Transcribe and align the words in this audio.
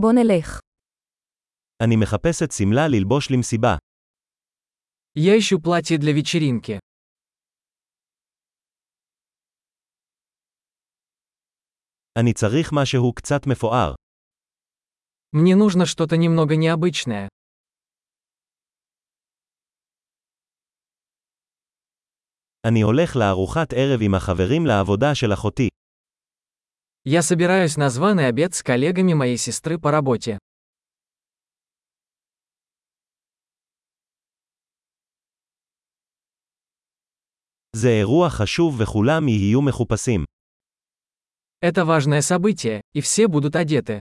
בוא 0.00 0.12
נלך. 0.12 0.60
אני 1.82 1.96
מחפשת 1.96 2.52
שמלה 2.52 2.88
ללבוש 2.88 3.30
למסיבה. 3.30 3.76
Я 5.18 5.38
ищу 5.38 5.58
платье 5.60 5.98
для 5.98 6.12
вечеринки. 6.12 6.78
אני 12.18 12.32
צריך 12.32 12.70
משהו 12.72 13.12
קצת 13.14 13.46
מפואר. 13.46 13.94
Мне 15.32 15.54
нужно 15.56 15.86
что-то 15.86 16.16
немного 16.16 16.56
необычное. 16.56 17.28
אני 22.66 22.80
הולך 22.82 23.16
לארוחת 23.16 23.72
ערב 23.72 24.00
עם 24.02 24.14
החברים 24.14 24.66
לעבודה 24.66 25.14
של 25.14 25.32
אחותי. 25.32 25.68
Я 27.05 27.23
собираюсь 27.23 27.77
на 27.77 27.89
званый 27.89 28.27
обед 28.27 28.53
с 28.53 28.61
коллегами 28.61 29.13
моей 29.13 29.37
сестры 29.37 29.79
по 29.79 29.89
работе. 29.89 30.37
זה 37.75 37.89
אירוע 37.89 38.29
חשוב 38.29 38.81
וכולם 38.81 39.27
יהיו 39.27 39.61
מחופשים. 39.61 40.25
Это 41.63 41.85
важное 41.85 42.21
событие, 42.21 42.81
и 42.93 43.01
все 43.01 43.27
будут 43.27 43.55
одеты. 43.55 43.99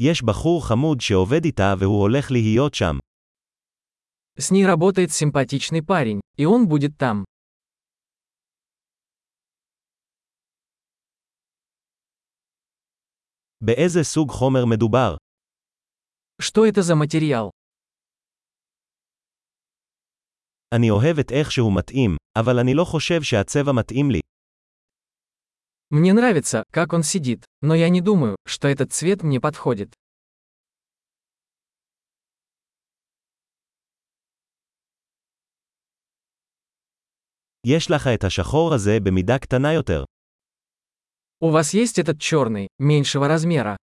יש 0.00 0.22
בחור 0.22 0.66
חמוד 0.66 1.00
שעובד 1.00 1.44
איתה 1.44 1.74
והוא 1.78 2.00
הולך 2.00 2.30
להיות 2.30 2.74
שם. 2.74 2.98
С 4.38 4.50
ней 4.50 4.66
работает 4.66 5.12
симпатичный 5.12 5.82
парень, 5.82 6.20
и 6.36 6.44
он 6.44 6.68
будет 6.68 6.98
там. 6.98 7.24
באיזה 13.60 14.02
סוג 14.02 14.30
חומר 14.30 14.64
מדובר? 14.64 15.16
Что 16.42 16.66
это 16.66 16.82
за 16.82 16.94
материал? 16.94 17.50
אני 20.74 20.90
אוהב 20.90 21.18
את 21.18 21.32
איך 21.32 21.52
שהוא 21.52 21.76
מתאים, 21.78 22.16
אבל 22.38 22.58
אני 22.58 22.74
לא 22.74 22.84
חושב 22.84 23.22
שהצבע 23.22 23.72
מתאים 23.72 24.10
לי. 24.10 24.20
Мне 25.90 26.12
нравится, 26.12 26.64
как 26.72 26.92
он 26.92 27.02
сидит, 27.02 27.44
но 27.62 27.74
я 27.74 27.88
не 27.88 28.00
думаю, 28.00 28.36
что 28.46 28.68
этот 28.68 28.92
цвет 28.92 29.22
мне 29.22 29.40
подходит. 29.40 29.94
יש 37.66 37.90
לך 37.90 38.06
את 38.14 38.24
השחור 38.24 38.74
הזה 38.74 38.98
במידה 39.04 39.38
קטנה 39.38 39.72
יותר. 39.72 40.04
У 41.40 41.50
вас 41.50 41.74
есть 41.74 41.98
этот 41.98 42.20
черный, 42.20 42.68
меньшего 42.78 43.28
размера. 43.28 43.76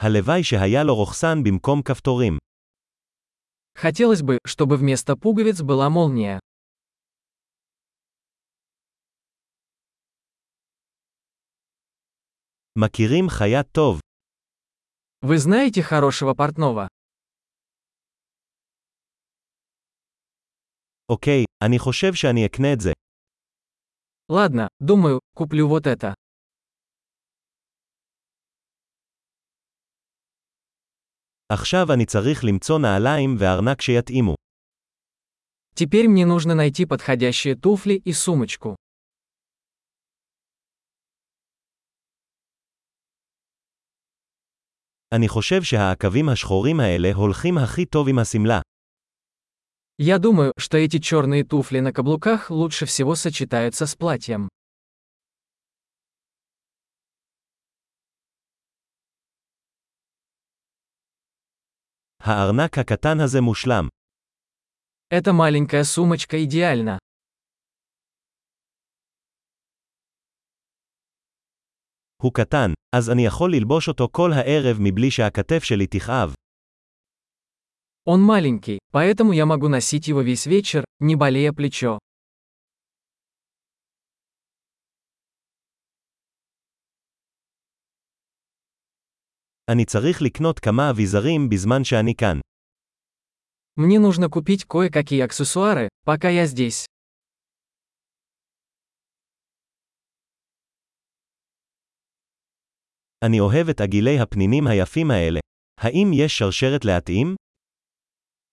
הלוואי 0.00 0.44
שהיה 0.44 0.84
לו 0.84 0.94
רוכסן 0.94 1.42
במקום 1.44 1.82
כפתורים. 1.82 2.38
Хотелось 3.74 4.22
бы, 4.22 4.38
чтобы 4.44 4.76
вместо 4.76 5.16
пуговиц 5.16 5.60
была 5.60 5.88
молния. 5.88 6.38
מכירים 12.78 13.28
חייט 13.28 13.66
טוב. 13.72 14.00
Вы 15.22 15.38
знаете 15.38 15.82
хорошего 15.82 16.34
портного? 16.34 16.88
אוקיי, 21.10 21.44
אני 21.64 21.78
חושב 21.78 22.14
שאני 22.14 22.46
אקנה 22.46 22.72
את 22.72 22.80
זה. 22.80 22.92
Ладно, 24.32 24.68
думаю, 24.80 25.18
куплю 25.34 25.68
вот 25.68 25.86
это. 25.86 26.12
עכשיו 31.52 31.92
אני 31.94 32.06
צריך 32.06 32.44
למצוא 32.44 32.78
נעליים 32.78 33.36
וארנק 33.38 33.80
שיתאימו. 33.80 34.34
Теперь 35.74 36.08
мне 36.08 36.26
нужно 36.26 36.54
найти 36.54 36.84
подходящие 36.86 37.54
туфли 37.54 38.02
и 38.04 38.12
сумочку. 38.12 38.74
אני 45.14 45.28
חושב 45.28 45.62
שהעקבים 45.62 46.28
השחורים 46.28 46.80
האלה 46.80 47.14
הולכים 47.14 47.58
הכי 47.58 47.84
טוב 47.84 48.08
עם 48.08 48.18
השמלה. 48.18 48.60
Я 49.98 50.18
думаю, 50.18 50.52
что 50.56 50.78
эти 50.78 50.98
черные 50.98 51.44
туфли 51.44 51.80
на 51.80 51.92
каблуках 51.92 52.50
лучше 52.50 52.86
всего 52.86 53.14
сочетаются 53.16 53.86
с 53.86 53.96
платьем. 53.96 54.48
הארנק 62.20 62.78
הקטן 62.78 63.20
הזה 63.20 63.40
מושלם. 63.40 63.88
Эта 65.10 65.32
маленькая 65.32 65.84
сумочка 65.84 66.44
идеальна. 66.44 66.98
הוא 72.22 72.32
קטן, 72.34 72.70
אז 72.96 73.10
אני 73.10 73.26
יכול 73.26 73.54
ללבוש 73.54 73.88
אותו 73.88 74.08
כל 74.12 74.30
הערב 74.32 74.76
מבלי 74.80 75.10
שהכתף 75.10 75.64
שלי 75.64 75.86
תכאב. 75.86 76.34
Он 78.04 78.22
маленький, 78.22 78.78
поэтому 78.90 79.32
я 79.32 79.44
могу 79.44 79.68
носить 79.68 80.08
его 80.08 80.22
весь 80.22 80.46
вечер, 80.46 80.84
не 81.00 81.14
болея 81.14 81.52
плечо. 81.52 81.98
אני 89.70 89.84
צריך 89.84 90.22
לקנות 90.22 90.58
כמה 90.58 90.90
אביזרים 90.90 91.48
בזמן 91.48 91.84
שאני 91.84 92.14
כאן. 92.14 92.40
Мне 93.76 93.98
нужно 94.00 94.28
купить 94.28 94.64
кое-какие 94.64 95.20
аксессуары, 95.20 95.88
пока 96.04 96.30
я 96.30 96.46
здесь. 96.46 96.86
אני 103.24 103.40
אוהב 103.40 103.68
את 103.68 103.80
עגילי 103.80 104.18
הפנינים 104.18 104.66
היפים 104.66 105.10
האלה. 105.10 105.40
האם 105.80 106.10
יש 106.14 106.38
שרשרת 106.38 106.84
להתאים? 106.84 107.41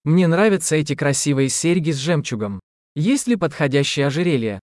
Мне 0.03 0.27
нравятся 0.27 0.75
эти 0.75 0.95
красивые 0.95 1.49
серьги 1.49 1.91
с 1.91 1.97
жемчугом. 1.97 2.59
Есть 2.95 3.27
ли 3.27 3.35
подходящее 3.35 4.07
ожерелье? 4.07 4.59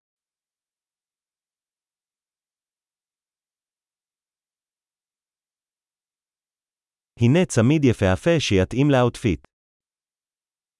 הנה 7.21 7.45
צמיד 7.47 7.85
יפהפה 7.85 8.41
שיתאים 8.41 8.91
לאוטפיט. 8.91 9.41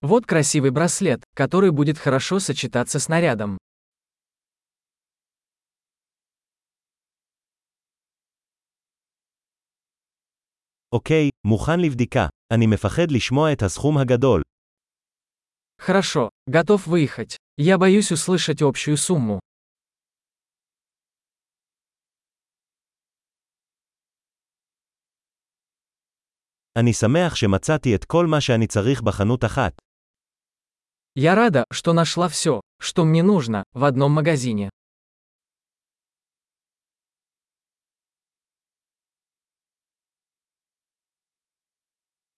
Вот 0.03 0.27
красивый 0.27 0.71
браслет, 0.71 1.23
который 1.35 1.71
будет 1.71 1.99
хорошо 1.99 2.41
сочетаться 2.41 2.99
с 2.99 3.09
нарядом. 3.09 3.59
אוקיי, 10.93 11.29
מוכן 11.45 11.81
לבדיקה. 11.81 12.29
אני 12.55 12.67
מפחד 12.67 13.11
לשמוע 13.11 13.53
את 13.53 13.63
הסכום 13.63 13.99
הגדול. 13.99 14.43
Хорошо, 15.83 16.29
готов 16.51 16.87
выехать. 16.87 17.37
Я 17.59 17.79
боюсь 17.79 18.13
услышать 18.13 18.63
общую 18.63 18.97
сумму. 18.97 19.39
אני 26.79 26.93
שמח 26.93 27.35
שמצאתי 27.35 27.95
את 27.95 28.05
כל 28.05 28.27
מה 28.27 28.41
שאני 28.41 28.67
צריך 28.67 29.03
בחנות 29.03 29.45
אחת. 29.45 29.73
Я 31.15 31.35
рада, 31.35 31.65
что 31.71 31.93
нашла 31.93 32.29
все, 32.29 32.61
что 32.81 33.05
мне 33.05 33.23
нужно, 33.23 33.65
в 33.75 33.85
одном 33.85 34.13
магазине. 34.13 34.71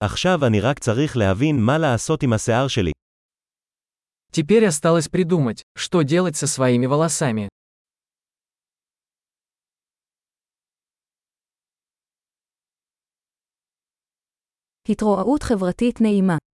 עכשיו 0.01 0.47
אני 0.47 0.61
רק 0.61 0.79
צריך 0.79 1.17
להבין 1.17 1.57
מה 1.61 1.79
לעשות 1.79 2.23
עם 2.23 2.33
השיער 2.33 2.69
שלי. 2.69 2.93
Теперь 4.33 4.67
осталось 4.67 5.09
придумать, 5.09 5.63
что 5.79 6.03
делать 6.03 6.37
со 6.37 6.47
своими 6.47 6.87
волосами. 6.87 7.49
התרועעות 14.89 15.43
חברתית 15.43 16.01
נעימה. 16.01 16.45